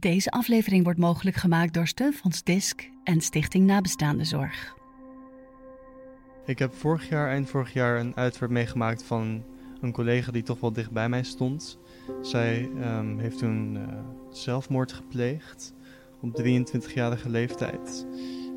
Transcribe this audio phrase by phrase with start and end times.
[0.00, 4.76] Deze aflevering wordt mogelijk gemaakt door Steunfonds DISC en Stichting Nabestaande Zorg.
[6.46, 9.44] Ik heb vorig jaar, eind vorig jaar, een uitvaart meegemaakt van
[9.80, 11.78] een collega die toch wel dicht bij mij stond.
[12.22, 13.82] Zij ehm, heeft toen uh,
[14.30, 15.74] zelfmoord gepleegd
[16.20, 18.06] op 23-jarige leeftijd.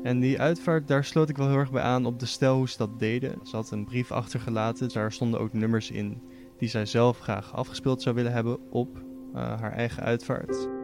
[0.02, 2.68] En die uitvaart, daar sloot ik wel heel erg bij aan op de stijl hoe
[2.68, 3.38] ze dat deden.
[3.42, 6.22] Ze had een brief achtergelaten, daar stonden ook nummers in
[6.58, 8.96] die zij zelf graag afgespeeld zou willen hebben op
[9.34, 10.77] uh, haar eigen uitvaart.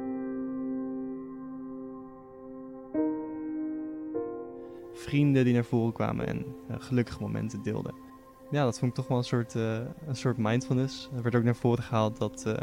[5.05, 7.95] Vrienden die naar voren kwamen en uh, gelukkige momenten deelden.
[8.51, 11.11] Ja, dat vond ik toch wel een soort, uh, een soort mindfulness.
[11.17, 12.55] Er werd ook naar voren gehaald dat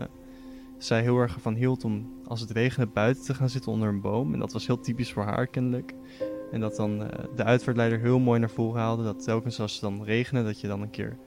[0.77, 4.01] zij heel erg ervan hield om als het regende buiten te gaan zitten onder een
[4.01, 4.33] boom.
[4.33, 5.93] En dat was heel typisch voor haar kennelijk.
[6.51, 6.97] En dat dan
[7.35, 9.03] de uitvaartleider heel mooi naar voren haalde.
[9.03, 11.17] Dat telkens als het dan regende, dat je dan een keer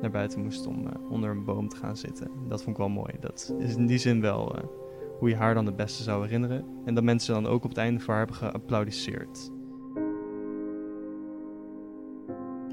[0.00, 2.30] naar buiten moest om onder een boom te gaan zitten.
[2.48, 3.12] Dat vond ik wel mooi.
[3.20, 4.56] Dat is in die zin wel
[5.18, 6.64] hoe je haar dan het beste zou herinneren.
[6.84, 9.50] En dat mensen dan ook op het einde voor haar hebben geapplaudisseerd.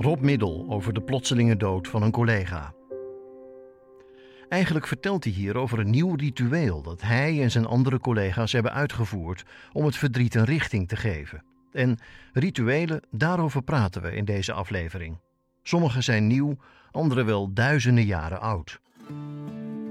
[0.02, 2.74] Rob Middel over de plotselinge dood van een collega.
[4.50, 8.74] Eigenlijk vertelt hij hier over een nieuw ritueel dat hij en zijn andere collega's hebben
[8.74, 11.44] uitgevoerd om het verdriet een richting te geven.
[11.72, 11.98] En
[12.34, 15.18] rituelen, daarover praten we in deze aflevering.
[15.64, 16.58] Sommige zijn nieuw,
[16.92, 18.82] andere wel duizenden jaren oud.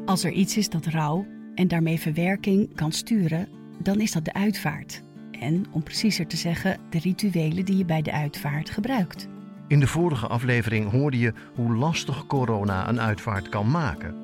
[0.06, 4.32] Als er iets is dat rouw en daarmee verwerking kan sturen, dan is dat de
[4.32, 5.02] uitvaart.
[5.40, 9.28] En om preciezer te zeggen, de rituelen die je bij de uitvaart gebruikt.
[9.70, 14.14] In de vorige aflevering hoorde je hoe lastig corona een uitvaart kan maken.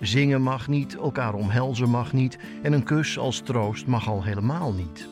[0.00, 4.72] Zingen mag niet, elkaar omhelzen mag niet en een kus als troost mag al helemaal
[4.72, 5.08] niet.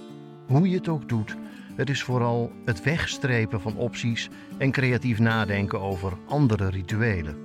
[0.46, 1.36] Hoe je het ook doet,
[1.74, 7.36] het is vooral het wegstrepen van opties en creatief nadenken over andere rituelen.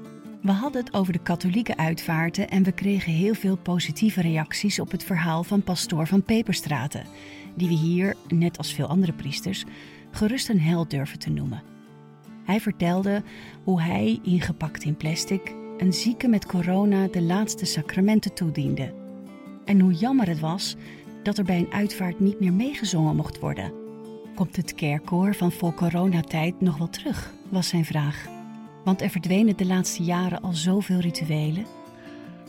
[0.41, 4.91] We hadden het over de katholieke uitvaarten en we kregen heel veel positieve reacties op
[4.91, 7.05] het verhaal van pastoor van Peperstraten,
[7.55, 9.65] die we hier, net als veel andere priesters,
[10.11, 11.77] gerust een held durven te noemen.
[12.49, 13.23] Hij vertelde
[13.63, 18.93] hoe hij, ingepakt in plastic, een zieke met corona de laatste sacramenten toediende.
[19.65, 20.75] En hoe jammer het was
[21.23, 23.73] dat er bij een uitvaart niet meer meegezongen mocht worden.
[24.35, 27.33] Komt het kerkkoor van voor coronatijd nog wel terug?
[27.49, 28.27] was zijn vraag.
[28.83, 31.65] Want er verdwenen de laatste jaren al zoveel rituelen.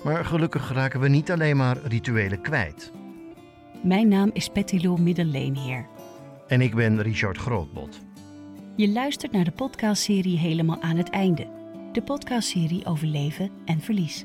[0.04, 2.92] Maar gelukkig raken we niet alleen maar rituelen kwijt.
[3.82, 5.86] Mijn naam is Pettilou Middelleenheer.
[6.47, 8.00] En ik ben Richard Grootbot.
[8.80, 11.46] Je luistert naar de podcastserie Helemaal aan het einde.
[11.92, 14.24] De podcastserie over leven en verlies.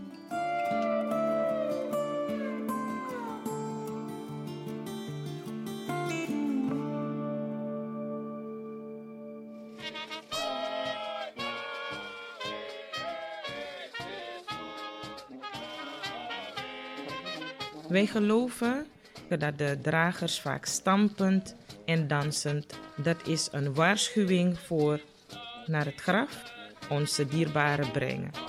[17.87, 18.85] Wij geloven
[19.29, 21.55] dat de dragers vaak stampend
[21.85, 25.00] en dansend, dat is een waarschuwing voor
[25.66, 26.53] naar het graf
[26.90, 28.44] onze dierbaren brengen.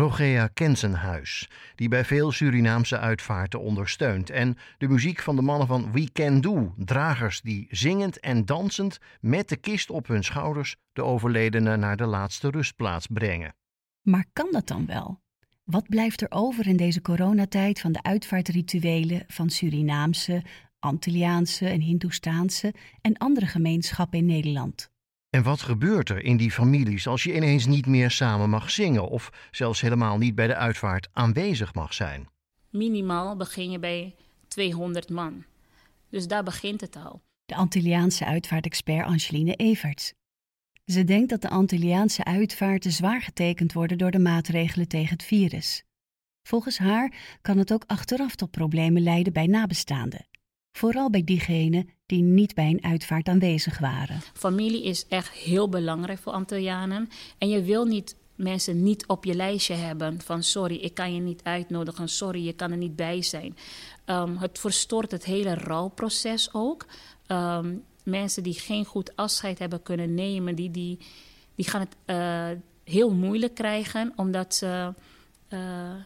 [0.00, 4.30] Rogea Kensenhuis, die bij veel Surinaamse uitvaarten ondersteunt.
[4.30, 8.98] En de muziek van de mannen van We Can Do, dragers die zingend en dansend
[9.20, 13.54] met de kist op hun schouders de overledene naar de laatste rustplaats brengen.
[14.02, 15.20] Maar kan dat dan wel?
[15.64, 20.42] Wat blijft er over in deze coronatijd van de uitvaartrituelen van Surinaamse,
[20.78, 24.90] Antilliaanse en Hindoestaanse en andere gemeenschappen in Nederland?
[25.30, 29.08] En wat gebeurt er in die families als je ineens niet meer samen mag zingen
[29.08, 32.28] of zelfs helemaal niet bij de uitvaart aanwezig mag zijn?
[32.70, 34.14] Minimaal begin je bij
[34.48, 35.44] 200 man.
[36.08, 37.22] Dus daar begint het al.
[37.44, 40.12] De Antilliaanse uitvaartexpert Angeline Everts.
[40.84, 45.84] Ze denkt dat de Antilliaanse uitvaarten zwaar getekend worden door de maatregelen tegen het virus.
[46.42, 50.26] Volgens haar kan het ook achteraf tot problemen leiden bij nabestaanden.
[50.80, 54.20] Vooral bij diegenen die niet bij een uitvaart aanwezig waren.
[54.32, 57.08] Familie is echt heel belangrijk voor Antillianen.
[57.38, 61.20] En je wil niet mensen niet op je lijstje hebben van sorry, ik kan je
[61.20, 63.56] niet uitnodigen, sorry, je kan er niet bij zijn.
[64.06, 66.86] Um, het verstoort het hele rouwproces ook.
[67.26, 70.98] Um, mensen die geen goed afscheid hebben kunnen nemen, die, die,
[71.54, 74.92] die gaan het uh, heel moeilijk krijgen omdat ze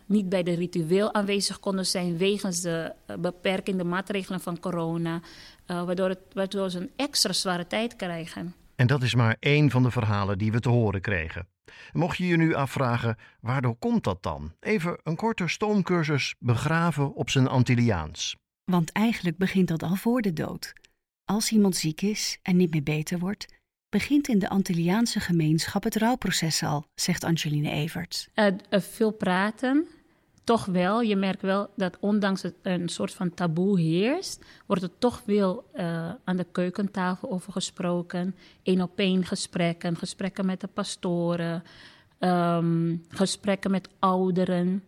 [0.06, 5.20] niet bij de ritueel aanwezig konden zijn wegens de uh, beperkende maatregelen van corona,
[5.66, 8.54] waardoor, het, waardoor ze een extra zware tijd krijgen.
[8.76, 11.46] En dat is maar één van de verhalen die we te horen kregen.
[11.92, 14.52] Mocht je je nu afvragen, waardoor komt dat dan?
[14.60, 18.36] Even een korte stoomcursus begraven op zijn Antilliaans.
[18.64, 20.72] Want eigenlijk begint dat al voor de dood.
[21.24, 23.46] Als iemand ziek is en niet meer beter wordt,
[23.94, 28.28] begint in de Antilliaanse gemeenschap het rouwproces al, zegt Angeline Everts.
[28.34, 29.86] Uh, veel praten,
[30.44, 31.00] toch wel.
[31.00, 35.64] Je merkt wel dat ondanks het een soort van taboe heerst, wordt er toch wel
[35.74, 38.34] uh, aan de keukentafel over gesproken.
[38.62, 41.62] Eén op één gesprekken, gesprekken met de pastoren,
[42.18, 44.84] um, gesprekken met ouderen.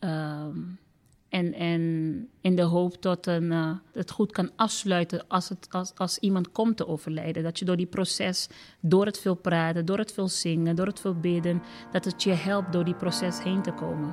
[0.00, 0.78] Um,
[1.34, 5.92] en, en in de hoop dat een, uh, het goed kan afsluiten als, het, als,
[5.96, 7.42] als iemand komt te overlijden.
[7.42, 8.48] Dat je door die proces,
[8.80, 12.32] door het veel praten, door het veel zingen, door het veel bidden, dat het je
[12.32, 14.12] helpt door die proces heen te komen.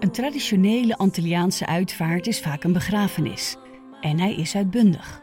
[0.00, 3.56] Een traditionele Antilliaanse uitvaart is vaak een begrafenis.
[4.00, 5.22] En hij is uitbundig.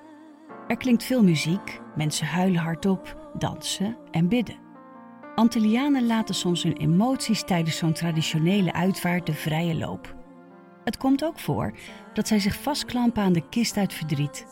[0.68, 4.65] Er klinkt veel muziek, mensen huilen hardop, dansen en bidden.
[5.36, 10.16] Antillianen laten soms hun emoties tijdens zo'n traditionele uitvaart de vrije loop.
[10.84, 11.74] Het komt ook voor
[12.14, 14.46] dat zij zich vastklampen aan de kist uit verdriet.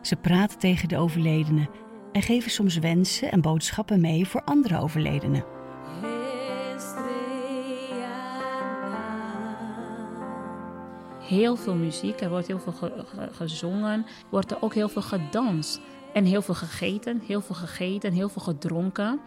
[0.00, 1.68] Ze praten tegen de overledene
[2.12, 5.44] en geven soms wensen en boodschappen mee voor andere overledenen.
[11.20, 12.92] Heel veel muziek, er wordt heel veel
[13.32, 15.80] gezongen, wordt er ook heel veel gedanst.
[16.12, 19.20] En heel veel gegeten, heel veel gegeten, heel veel gedronken.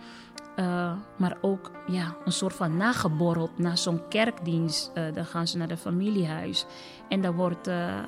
[0.59, 4.91] Uh, maar ook ja, een soort van nageborreld na zo'n kerkdienst.
[4.95, 6.65] Uh, dan gaan ze naar het familiehuis.
[7.09, 8.00] En daar wordt uh,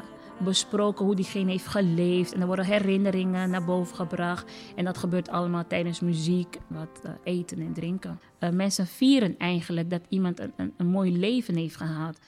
[0.44, 2.34] besproken hoe diegene heeft geleefd.
[2.34, 4.52] En er worden herinneringen naar boven gebracht.
[4.76, 8.20] En dat gebeurt allemaal tijdens muziek, wat eten en drinken.
[8.52, 12.20] mensen vieren eigenlijk dat iemand een, een, een mooi leven heeft gehad.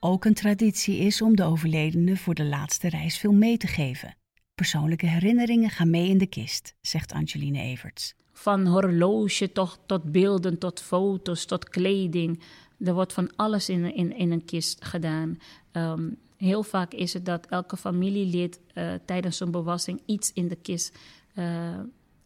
[0.00, 4.14] Ook een traditie is om de overledene voor de laatste reis veel mee te geven.
[4.54, 8.14] Persoonlijke herinneringen gaan mee in de kist, zegt Angeline Everts.
[8.32, 12.42] Van horloge tot, tot beelden, tot foto's, tot kleding.
[12.78, 15.38] Er wordt van alles in, in, in een kist gedaan.
[15.72, 20.56] Um, heel vaak is het dat elke familielid uh, tijdens zo'n bewassing iets in de
[20.56, 20.98] kist
[21.34, 21.44] uh,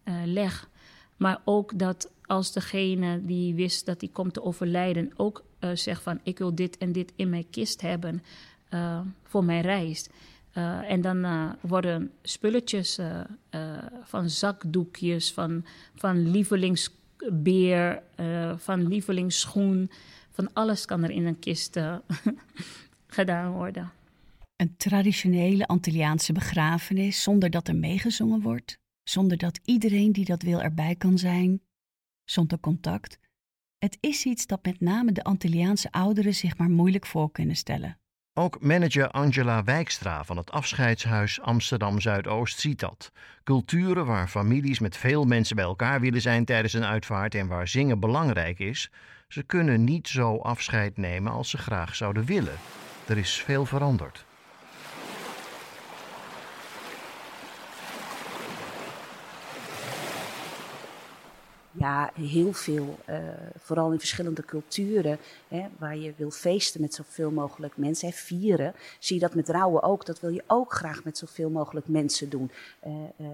[0.05, 0.69] uh, legt.
[1.17, 5.45] Maar ook dat als degene die wist dat hij komt te overlijden ook
[5.75, 8.23] zegt van ik wil dit en dit in mijn kist hebben
[9.25, 10.09] voor mijn reis.
[10.57, 13.21] Uh, en dan uh, worden spulletjes uh,
[14.03, 15.65] van zakdoekjes, van,
[15.95, 18.03] van lievelingsbeer,
[18.57, 19.91] van lievelingsschoen.
[20.31, 21.81] Van alles kan er in een kist
[23.07, 23.93] gedaan worden.
[24.57, 30.61] Een traditionele Antilliaanse begrafenis zonder dat er meegezongen wordt, zonder dat iedereen die dat wil
[30.61, 31.61] erbij kan zijn,
[32.25, 33.19] zonder contact.
[33.79, 37.99] Het is iets dat met name de Antilliaanse ouderen zich maar moeilijk voor kunnen stellen.
[38.39, 43.13] Ook manager Angela Wijkstra van het afscheidshuis Amsterdam Zuidoost ziet dat.
[43.45, 47.69] Culturen waar families met veel mensen bij elkaar willen zijn tijdens een uitvaart en waar
[47.69, 48.91] zingen belangrijk is,
[49.29, 52.57] ze kunnen niet zo afscheid nemen als ze graag zouden willen.
[53.07, 54.26] Er is veel veranderd.
[62.15, 62.99] Heel veel.
[63.09, 63.19] Uh,
[63.59, 65.19] vooral in verschillende culturen,
[65.49, 68.13] hè, waar je wil feesten met zoveel mogelijk mensen.
[68.13, 70.07] Vieren, zie je dat met rouwen ook.
[70.07, 72.51] Dat wil je ook graag met zoveel mogelijk mensen doen.
[72.87, 73.29] Uh, uh,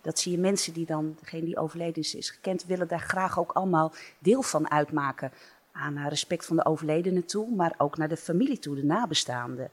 [0.00, 3.52] dat zie je mensen die dan, degene die overleden is, gekend, willen daar graag ook
[3.52, 5.32] allemaal deel van uitmaken
[5.72, 9.70] aan respect van de overledene toe, maar ook naar de familie toe, de nabestaanden.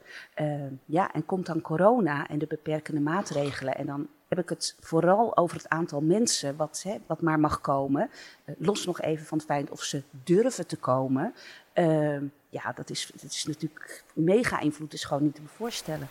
[0.84, 3.74] Ja, en komt dan corona en de beperkende maatregelen.
[3.74, 7.60] En dan heb ik het vooral over het aantal mensen wat, hè, wat maar mag
[7.60, 8.10] komen.
[8.44, 11.34] Uh, los nog even van het feit of ze durven te komen.
[11.74, 16.08] Uh, ja, dat is, is natuurlijk mega invloed, is gewoon niet te voorstellen.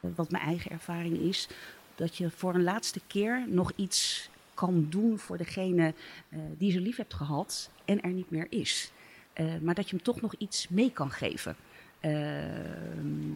[0.00, 1.48] Wat mijn eigen ervaring is,
[1.94, 5.94] dat je voor een laatste keer nog iets kan doen voor degene
[6.28, 8.92] uh, die ze lief hebt gehad en er niet meer is.
[9.34, 11.56] Uh, maar dat je hem toch nog iets mee kan geven.
[12.04, 12.12] Uh,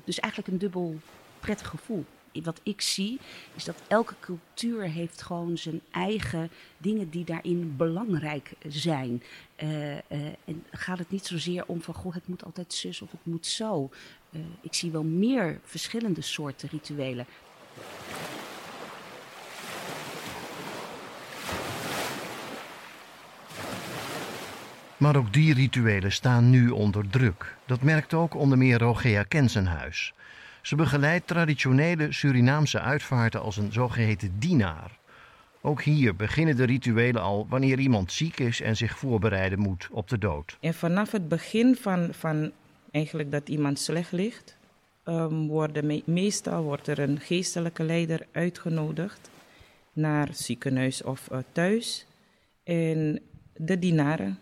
[0.05, 0.97] dus eigenlijk een dubbel
[1.41, 2.05] prettig gevoel.
[2.43, 3.19] Wat ik zie
[3.55, 9.23] is dat elke cultuur heeft gewoon zijn eigen dingen die daarin belangrijk zijn.
[9.57, 13.47] en gaat het niet zozeer om van goh, het moet altijd zus of het moet
[13.47, 13.91] zo.
[14.61, 17.27] ik zie wel meer verschillende soorten rituelen.
[24.97, 27.57] Maar ook die rituelen staan nu onder druk.
[27.67, 30.15] Dat merkt ook onder meer Rogea Kensenhuis.
[30.63, 34.99] Ze begeleidt traditionele Surinaamse uitvaarten als een zogeheten dienaar.
[35.61, 40.09] Ook hier beginnen de rituelen al wanneer iemand ziek is en zich voorbereiden moet op
[40.09, 40.57] de dood.
[40.61, 42.53] En vanaf het begin van, van
[42.91, 44.57] eigenlijk dat iemand slecht ligt,
[45.05, 49.31] um, worden meestal wordt er een geestelijke leider uitgenodigd
[49.93, 52.07] naar ziekenhuis of uh, thuis.
[52.65, 53.21] En
[53.57, 54.39] de dienaren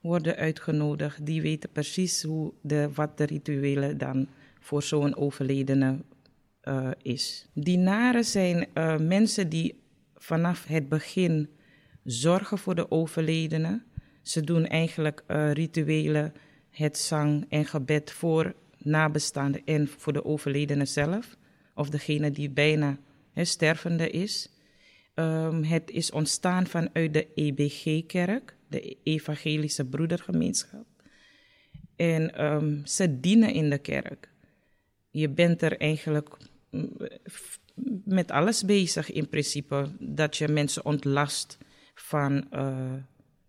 [0.00, 1.26] worden uitgenodigd.
[1.26, 4.28] Die weten precies hoe de, wat de rituelen dan
[4.60, 5.98] voor zo'n overledene
[6.64, 7.48] uh, is.
[7.54, 9.80] Dienaren zijn uh, mensen die
[10.16, 11.48] vanaf het begin
[12.04, 13.82] zorgen voor de overledene.
[14.22, 16.32] Ze doen eigenlijk uh, rituelen,
[16.70, 21.36] het zang en gebed voor nabestaanden en voor de overledene zelf.
[21.74, 22.98] Of degene die bijna
[23.32, 24.48] he, stervende is.
[25.20, 30.86] Um, het is ontstaan vanuit de EBG-kerk, de Evangelische Broedergemeenschap.
[31.96, 34.28] En um, ze dienen in de kerk.
[35.10, 36.36] Je bent er eigenlijk
[36.70, 36.96] mm,
[38.04, 39.88] met alles bezig in principe.
[39.98, 41.58] Dat je mensen ontlast
[41.94, 42.92] van, uh,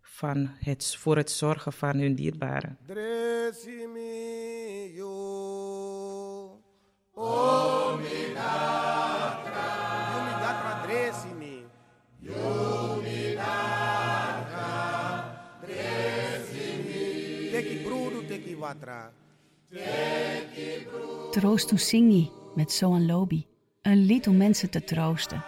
[0.01, 2.77] van het, voor het zorgen van hun dierbaren.
[21.31, 23.45] Troost Singi met Soan Lobi.
[23.81, 25.43] Een lied om mensen te troosten.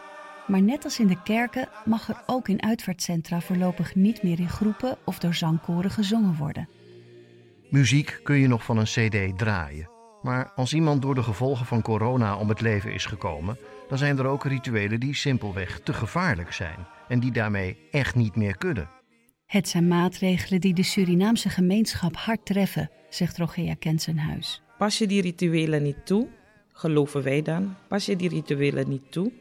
[0.47, 4.49] Maar net als in de kerken mag er ook in uitvaartcentra voorlopig niet meer in
[4.49, 6.69] groepen of door zangkoren gezongen worden.
[7.69, 9.89] Muziek kun je nog van een CD draaien.
[10.21, 14.17] Maar als iemand door de gevolgen van corona om het leven is gekomen, dan zijn
[14.17, 18.89] er ook rituelen die simpelweg te gevaarlijk zijn en die daarmee echt niet meer kunnen.
[19.53, 24.61] Het zijn maatregelen die de Surinaamse gemeenschap hard treffen, zegt Rogea Kensenhuis.
[24.77, 26.27] Pas je die rituelen niet toe,
[26.71, 29.31] geloven wij dan, pas je die rituelen niet toe,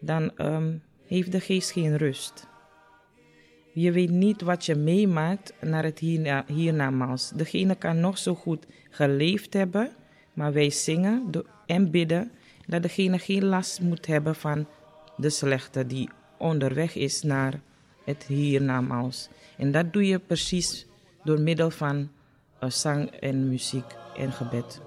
[0.00, 2.46] dan um, heeft de geest geen rust.
[3.72, 7.30] Je weet niet wat je meemaakt naar het hierna, hiernamaals.
[7.34, 9.90] Degene kan nog zo goed geleefd hebben,
[10.32, 11.30] maar wij zingen
[11.66, 12.30] en bidden
[12.66, 14.66] dat degene geen last moet hebben van
[15.16, 17.60] de slechte die onderweg is naar
[18.04, 19.28] het hiernamaals.
[19.56, 20.86] En dat doe je precies
[21.24, 22.10] door middel van
[22.60, 24.80] uh, zang en muziek en gebed.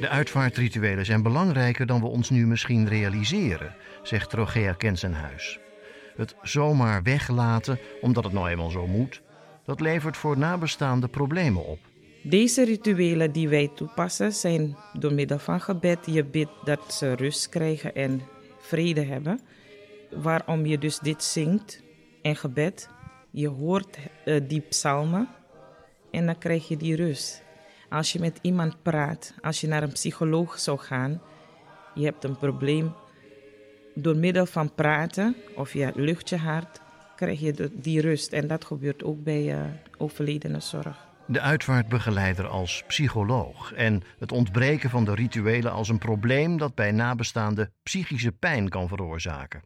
[0.00, 5.58] De uitvaartrituelen zijn belangrijker dan we ons nu misschien realiseren, zegt Rogea Kensenhuis.
[6.16, 9.22] Het zomaar weglaten, omdat het nou eenmaal zo moet,
[9.64, 11.78] dat levert voor nabestaanden problemen op.
[12.28, 15.98] Deze rituelen die wij toepassen zijn door middel van gebed.
[16.06, 18.22] Je bidt dat ze rust krijgen en
[18.58, 19.40] vrede hebben.
[20.10, 21.82] Waarom je dus dit zingt
[22.22, 22.88] en gebed.
[23.30, 25.28] Je hoort uh, die psalmen
[26.10, 27.42] en dan krijg je die rust.
[27.88, 31.22] Als je met iemand praat, als je naar een psycholoog zou gaan,
[31.94, 32.94] je hebt een probleem.
[33.94, 36.80] Door middel van praten of je lucht je hart,
[37.16, 38.32] krijg je die rust.
[38.32, 39.68] En dat gebeurt ook bij
[39.98, 41.06] uh, zorg.
[41.28, 46.92] De uitvaartbegeleider als psycholoog en het ontbreken van de rituelen als een probleem dat bij
[46.92, 49.62] nabestaanden psychische pijn kan veroorzaken.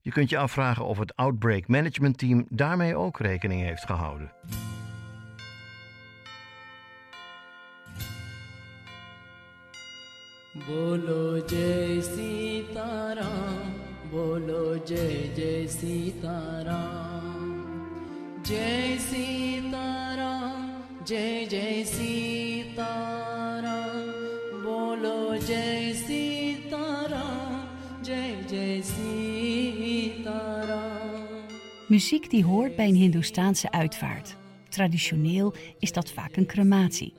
[0.00, 4.32] Je kunt je afvragen of het Outbreak Management Team daarmee ook rekening heeft gehouden.
[11.46, 13.74] Jai Sitaram,
[14.10, 17.52] bolo jai jai Sitaram,
[18.42, 20.05] jai Sitaram,
[21.06, 22.74] Sitaram,
[24.62, 27.62] bolo jai Sitaram,
[28.02, 30.56] jai jai Sitaram.
[31.86, 34.36] Muziek die hoort bij een Hindoestaanse uitvaart.
[34.68, 37.12] Traditioneel is dat vaak een crematie.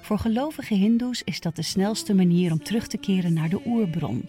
[0.00, 4.28] Voor gelovige Hindoes is dat de snelste manier om terug te keren naar de oerbron.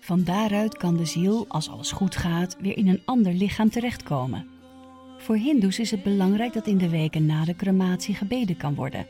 [0.00, 4.53] Van daaruit kan de ziel, als alles goed gaat, weer in een ander lichaam terechtkomen.
[5.24, 9.06] Voor Hindoes is het belangrijk dat in de weken na de crematie gebeden kan worden,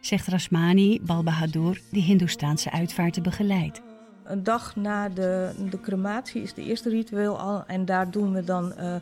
[0.00, 3.82] zegt Rasmani Balbahadur, die Hindoestaanse uitvaarten begeleidt
[4.26, 7.64] een dag na de, de crematie is de eerste ritueel al.
[7.66, 8.94] En daar doen we dan uh,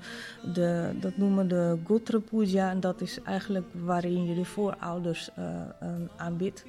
[0.52, 2.70] de, dat noemen we de Gotra Puja.
[2.70, 5.44] En dat is eigenlijk waarin je de voorouders uh,
[6.16, 6.66] aanbidt.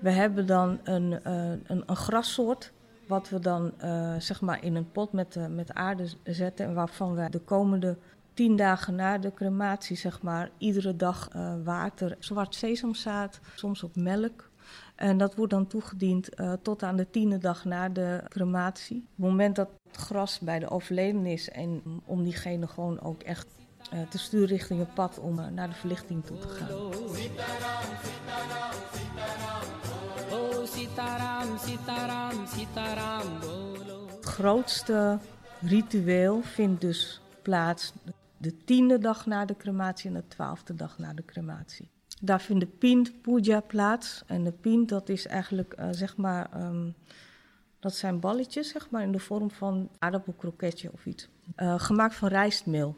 [0.00, 2.72] We hebben dan een, een, een, grassoort.
[3.06, 3.72] Wat we dan
[4.18, 6.66] zeg maar in een pot met, met aarde zetten.
[6.66, 7.96] En waarvan we de komende
[8.42, 11.28] tien dagen na de crematie, zeg maar, iedere dag
[11.64, 14.50] water, zwart sesamzaad, soms ook melk
[14.94, 18.96] en dat wordt dan toegediend uh, tot aan de tiende dag na de crematie.
[18.96, 23.22] Op het moment dat het gras bij de overleden is en om diegene gewoon ook
[23.22, 23.46] echt
[23.94, 26.68] uh, te sturen richting het pad om naar de verlichting toe te gaan.
[34.10, 35.18] Het grootste
[35.60, 37.92] ritueel vindt dus plaats
[38.42, 41.88] de tiende dag na de crematie en de twaalfde dag na de crematie.
[42.20, 44.22] Daar vindt de Pint Puja plaats.
[44.26, 46.94] En de Pint, dat is eigenlijk uh, zeg maar um,
[47.78, 51.28] Dat zijn balletjes, zeg maar, in de vorm van aardappelkroketje of iets.
[51.56, 52.96] Uh, gemaakt van rijstmeel.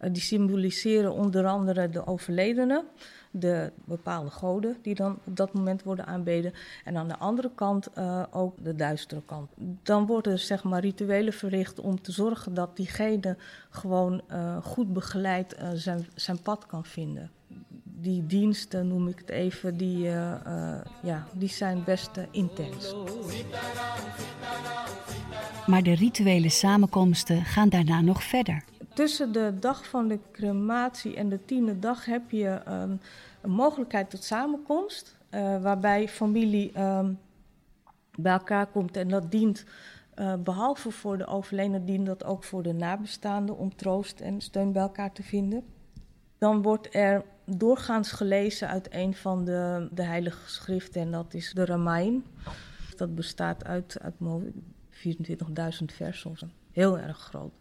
[0.00, 2.84] Uh, die symboliseren onder andere de overledenen,
[3.30, 6.52] de bepaalde goden die dan op dat moment worden aanbeden.
[6.84, 9.50] En aan de andere kant uh, ook de duistere kant.
[9.82, 13.36] Dan worden zeg maar rituelen verricht om te zorgen dat diegene
[13.70, 14.22] gewoon
[14.62, 17.30] goed begeleid zijn, zijn pad kan vinden
[18.00, 19.98] die diensten, noem ik het even, die,
[21.02, 22.94] ja, die zijn best intens.
[25.66, 28.64] Maar de rituele samenkomsten gaan daarna nog verder.
[28.98, 33.00] Tussen de dag van de crematie en de tiende dag heb je um,
[33.40, 35.16] een mogelijkheid tot samenkomst,
[35.60, 37.18] waarbij familie um,
[38.14, 39.64] bij elkaar komt en dat dient.
[40.44, 44.82] behalve voor de overledene dient dat ook voor de nabestaanden om troost en steun bij
[44.82, 45.64] elkaar te vinden.
[46.38, 51.52] Dan wordt er doorgaans gelezen uit een van de, de heilige schriften en dat is
[51.52, 52.24] de Ramain.
[52.96, 57.52] Dat bestaat uit, uit 24.000 versen, heel erg groot.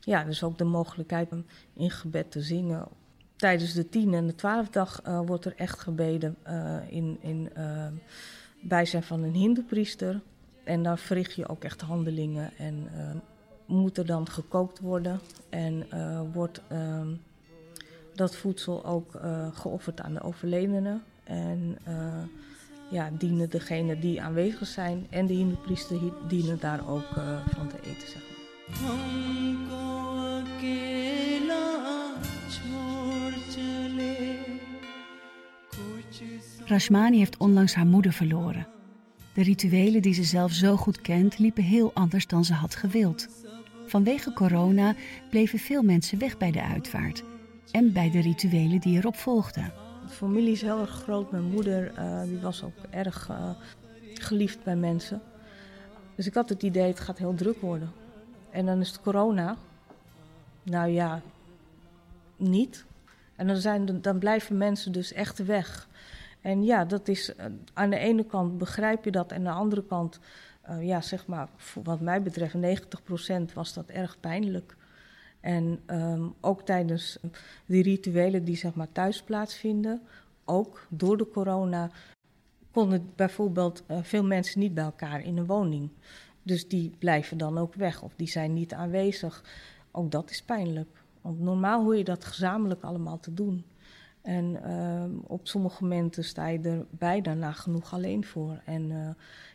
[0.00, 2.88] Ja, dus ook de mogelijkheid om in gebed te zingen.
[3.36, 7.86] Tijdens de tien en de twaalfdag uh, wordt er echt gebeden uh, in, in uh,
[8.60, 10.20] bijzijn van een hindoepriester.
[10.64, 12.88] En dan verricht je ook echt handelingen en
[13.66, 15.86] moet er dan gekookt worden en
[16.32, 17.14] wordt ehm,
[18.14, 19.20] dat voedsel ook
[19.52, 21.02] geofferd aan de overledenen.
[21.24, 21.78] En
[22.90, 27.08] ja, dienen degene die aanwezig zijn en de hindoepriester dienen daar ook
[27.46, 28.08] van te eten.
[28.08, 28.29] Zeg
[36.70, 38.66] Rashmani heeft onlangs haar moeder verloren.
[39.34, 43.28] De rituelen die ze zelf zo goed kent liepen heel anders dan ze had gewild.
[43.86, 44.94] Vanwege corona
[45.30, 47.24] bleven veel mensen weg bij de uitvaart
[47.70, 49.72] en bij de rituelen die erop volgden.
[50.06, 51.30] De familie is heel erg groot.
[51.30, 53.50] Mijn moeder uh, die was ook erg uh,
[54.14, 55.20] geliefd bij mensen.
[56.16, 57.92] Dus ik had het idee, het gaat heel druk worden.
[58.50, 59.56] En dan is het corona.
[60.62, 61.20] Nou ja,
[62.36, 62.84] niet.
[63.36, 65.88] En dan, zijn, dan blijven mensen dus echt weg.
[66.40, 69.32] En ja, dat is uh, aan de ene kant begrijp je dat.
[69.32, 70.20] En aan de andere kant,
[70.80, 71.48] ja, zeg maar,
[71.82, 72.54] wat mij betreft,
[73.50, 74.76] 90% was dat erg pijnlijk.
[75.40, 77.18] En um, ook tijdens
[77.66, 80.02] die rituelen die zeg maar thuis plaatsvinden,
[80.44, 81.90] ook door de corona,
[82.70, 85.90] konden bijvoorbeeld veel mensen niet bij elkaar in een woning.
[86.42, 89.44] Dus die blijven dan ook weg of die zijn niet aanwezig.
[89.90, 90.88] Ook dat is pijnlijk.
[91.20, 93.64] Want normaal hoor je dat gezamenlijk allemaal te doen.
[94.22, 98.60] En uh, op sommige momenten sta je er bijna nagenoeg alleen voor.
[98.64, 99.08] En uh,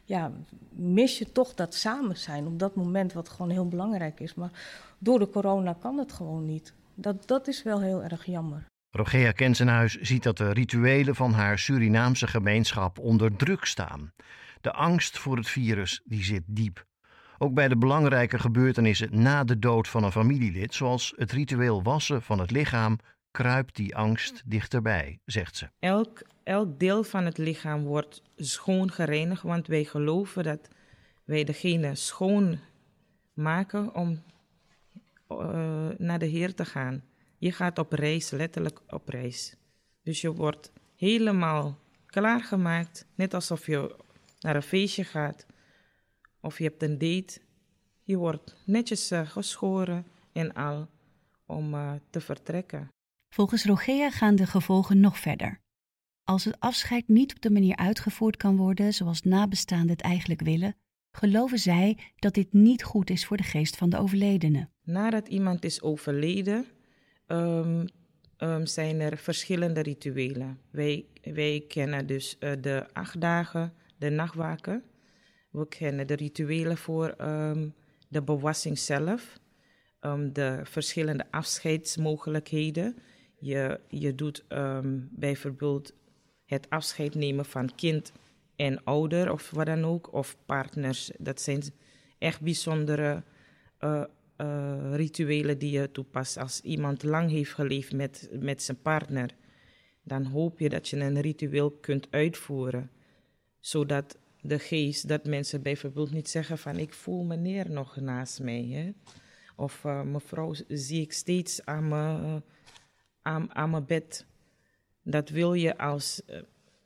[0.03, 0.31] ja,
[0.69, 4.33] mis je toch dat samen zijn op dat moment, wat gewoon heel belangrijk is.
[4.33, 4.51] Maar
[4.97, 6.73] door de corona kan het gewoon niet.
[6.93, 8.65] Dat, dat is wel heel erg jammer.
[8.89, 14.11] Rogea Kensenhuis ziet dat de rituelen van haar Surinaamse gemeenschap onder druk staan.
[14.65, 16.85] De angst voor het virus die zit diep.
[17.37, 22.21] Ook bij de belangrijke gebeurtenissen na de dood van een familielid, zoals het ritueel wassen
[22.21, 22.97] van het lichaam,
[23.31, 25.69] kruipt die angst dichterbij, zegt ze.
[25.79, 30.67] Elk, elk deel van het lichaam wordt schoon gereinigd, want wij geloven dat
[31.23, 32.59] wij degene schoon
[33.33, 34.23] maken om
[35.29, 37.03] uh, naar de Heer te gaan.
[37.37, 39.55] Je gaat op reis, letterlijk op reis.
[40.03, 44.03] Dus je wordt helemaal klaargemaakt, net alsof je
[44.45, 45.45] naar een feestje gaat
[46.41, 47.39] of je hebt een date.
[48.03, 50.87] Je wordt netjes uh, geschoren en al
[51.45, 52.89] om uh, te vertrekken.
[53.29, 55.59] Volgens Rogea gaan de gevolgen nog verder.
[56.23, 60.75] Als het afscheid niet op de manier uitgevoerd kan worden zoals nabestaanden het eigenlijk willen,
[61.11, 64.69] geloven zij dat dit niet goed is voor de geest van de overledene.
[64.83, 66.65] Nadat iemand is overleden,
[67.27, 67.85] um,
[68.37, 70.59] um, zijn er verschillende rituelen.
[70.71, 74.83] Wij, wij kennen dus uh, de acht dagen, de nachtwaken.
[75.51, 77.73] We kennen de rituelen voor um,
[78.07, 79.39] de bewassing zelf,
[80.31, 82.97] de verschillende afscheidsmogelijkheden.
[83.39, 84.45] Je, je doet
[85.09, 85.93] bijvoorbeeld
[86.45, 88.11] het afscheid nemen van kind
[88.55, 91.11] en ouder of wat dan ook, of partners.
[91.17, 91.63] Dat zijn
[92.17, 93.23] echt bijzondere
[93.79, 94.03] uh,
[94.37, 96.37] uh, rituelen die je toepast.
[96.37, 99.29] Als iemand lang heeft geleefd met, met zijn partner,
[100.03, 102.89] dan hoop je dat je een ritueel kunt uitvoeren.
[103.65, 108.63] Zodat de geest, dat mensen bijvoorbeeld niet zeggen van ik voel meneer nog naast mij.
[108.63, 108.91] Hè?
[109.55, 112.43] Of uh, mevrouw zie ik steeds aan mijn,
[113.21, 114.25] aan, aan mijn bed.
[115.03, 116.21] Dat wil je als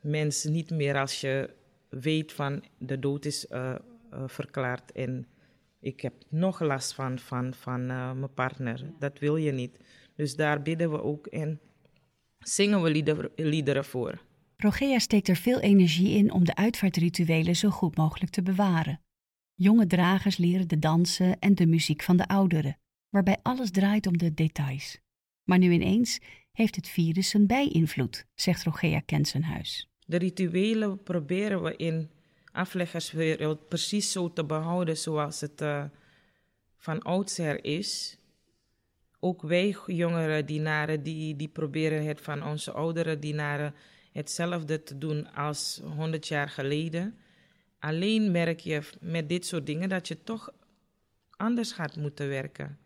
[0.01, 1.49] mens niet meer als je
[1.89, 3.45] weet van de dood is
[4.25, 5.27] verklaard en
[5.79, 8.91] ik heb nog last van, van, van mijn partner.
[8.99, 9.77] Dat wil je niet.
[10.15, 11.59] Dus daar bidden we ook en
[12.39, 14.27] zingen we lieder, liederen voor.
[14.61, 19.01] Rogea steekt er veel energie in om de uitvaartrituelen zo goed mogelijk te bewaren.
[19.53, 22.77] Jonge dragers leren de dansen en de muziek van de ouderen,
[23.09, 24.99] waarbij alles draait om de details.
[25.43, 26.19] Maar nu ineens
[26.51, 29.89] heeft het virus een bijinvloed, zegt Rogea Kensenhuis.
[30.05, 32.09] De rituelen proberen we in
[32.51, 35.83] afleggerswereld precies zo te behouden zoals het uh,
[36.77, 38.17] van oudsher is.
[39.19, 43.73] Ook wij jongere dienaren die, die proberen het van onze oudere dienaren
[44.11, 47.17] hetzelfde te doen als 100 jaar geleden.
[47.79, 50.53] Alleen merk je met dit soort dingen dat je toch
[51.29, 52.77] anders gaat moeten werken.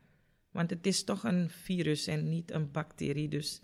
[0.52, 3.28] Want het is toch een virus en niet een bacterie.
[3.28, 3.60] Dus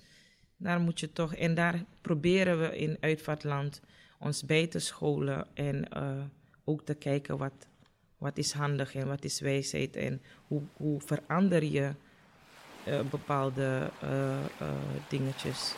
[0.57, 1.35] daar moet je toch.
[1.35, 3.81] En daar proberen we in uitvaartland
[4.19, 5.47] ons bij te scholen.
[5.53, 6.23] En uh,
[6.63, 7.67] ook te kijken wat,
[8.17, 9.95] wat is handig en wat is wijsheid.
[9.95, 11.91] En hoe, hoe verander je
[12.87, 14.37] uh, bepaalde uh,
[15.09, 15.75] dingetjes.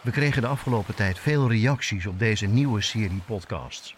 [0.00, 3.96] We kregen de afgelopen tijd veel reacties op deze nieuwe serie podcasts.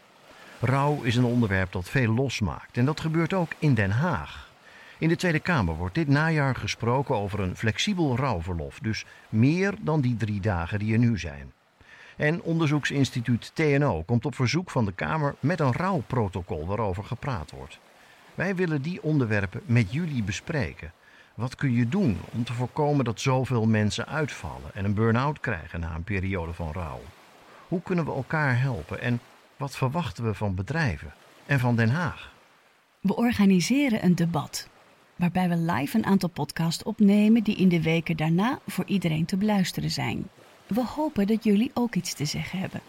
[0.61, 4.51] Rouw is een onderwerp dat veel losmaakt en dat gebeurt ook in Den Haag.
[4.99, 10.01] In de Tweede Kamer wordt dit najaar gesproken over een flexibel rouwverlof, dus meer dan
[10.01, 11.53] die drie dagen die er nu zijn.
[12.17, 17.79] En onderzoeksinstituut TNO komt op verzoek van de Kamer met een rouwprotocol waarover gepraat wordt.
[18.35, 20.93] Wij willen die onderwerpen met jullie bespreken.
[21.35, 25.81] Wat kun je doen om te voorkomen dat zoveel mensen uitvallen en een burn-out krijgen
[25.81, 27.01] na een periode van rouw?
[27.69, 29.21] Hoe kunnen we elkaar helpen en
[29.57, 31.15] wat verwachten we van bedrijven
[31.47, 32.33] en van Den Haag?
[33.01, 34.69] We organiseren een debat
[35.17, 39.37] waarbij we live een aantal podcasts opnemen die in de weken daarna voor iedereen te
[39.37, 40.29] beluisteren zijn.
[40.67, 42.81] We hopen dat jullie ook iets te zeggen hebben.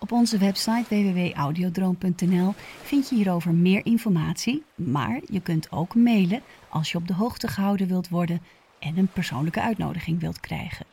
[0.00, 6.92] Op onze website www.audiodroom.nl vind je hierover meer informatie, maar je kunt ook mailen als
[6.92, 8.42] je op de hoogte gehouden wilt worden
[8.78, 10.86] en een persoonlijke uitnodiging wilt krijgen.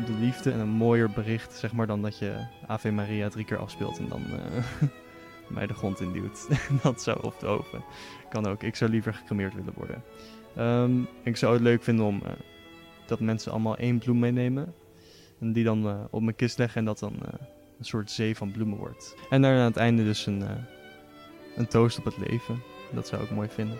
[0.06, 3.58] De liefde en een mooier bericht, zeg maar, dan dat je Ave Maria drie keer
[3.58, 4.22] afspeelt en dan
[5.54, 6.48] mij de grond induwt.
[6.82, 7.84] dat zou op de oven.
[8.28, 8.62] Kan ook.
[8.62, 10.02] Ik zou liever gecremeerd willen worden.
[10.58, 12.32] Um, ik zou het leuk vinden om uh,
[13.06, 14.74] dat mensen allemaal één bloem meenemen.
[15.40, 17.28] En die dan uh, op mijn kist leggen en dat dan uh,
[17.78, 19.16] een soort zee van bloemen wordt.
[19.30, 20.50] En daar aan het einde dus een, uh,
[21.56, 22.62] een toast op het leven.
[22.92, 23.78] Dat zou ik mooi vinden.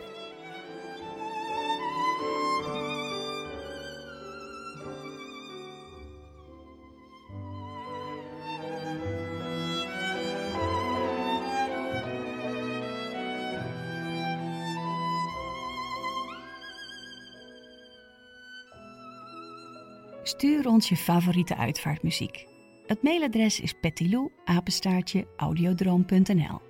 [20.29, 22.47] Stuur ons je favoriete uitvaartmuziek.
[22.87, 26.61] Het mailadres is pettilou-audiodroom.nl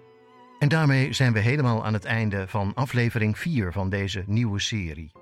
[0.59, 5.13] En daarmee zijn we helemaal aan het einde van aflevering 4 van deze nieuwe serie.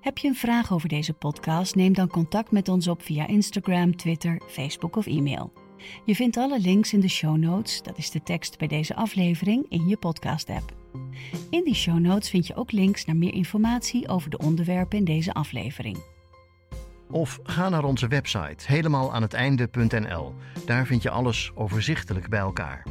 [0.00, 1.74] Heb je een vraag over deze podcast?
[1.74, 5.52] Neem dan contact met ons op via Instagram, Twitter, Facebook of e-mail.
[6.04, 9.66] Je vindt alle links in de show notes, dat is de tekst bij deze aflevering,
[9.68, 10.74] in je podcast-app.
[11.50, 15.04] In die show notes vind je ook links naar meer informatie over de onderwerpen in
[15.04, 16.14] deze aflevering.
[17.10, 20.34] Of ga naar onze website helemaal aan het einde.nl.
[20.66, 22.86] Daar vind je alles overzichtelijk bij elkaar.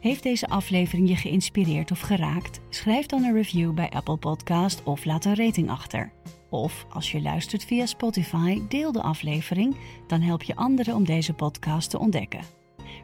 [0.00, 2.60] Heeft deze aflevering je geïnspireerd of geraakt?
[2.68, 6.12] Schrijf dan een review bij Apple Podcast of laat een rating achter.
[6.50, 11.32] Of als je luistert via Spotify, deel de aflevering, dan help je anderen om deze
[11.32, 12.40] podcast te ontdekken.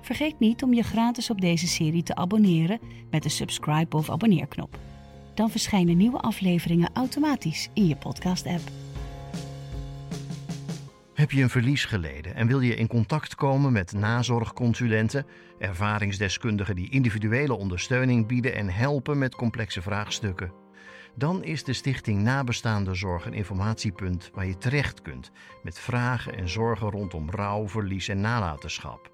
[0.01, 2.81] Vergeet niet om je gratis op deze serie te abonneren
[3.11, 4.79] met de subscribe of abonneerknop.
[5.35, 8.88] Dan verschijnen nieuwe afleveringen automatisch in je podcast-app.
[11.19, 15.27] Heb je een verlies geleden en wil je in contact komen met nazorgconsulenten,
[15.59, 20.53] ervaringsdeskundigen die individuele ondersteuning bieden en helpen met complexe vraagstukken?
[21.15, 25.31] Dan is de Stichting Nabestaande Zorg een informatiepunt waar je terecht kunt
[25.63, 29.13] met vragen en zorgen rondom rouw, verlies en nalatenschap.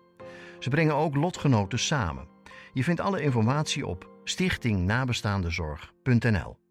[0.58, 2.28] Ze brengen ook lotgenoten samen.
[2.72, 6.63] Je vindt alle informatie op stichtingnabestaandezorg.nl.